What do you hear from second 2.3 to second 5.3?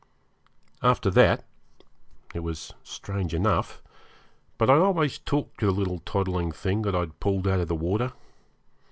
it was strange enough but I always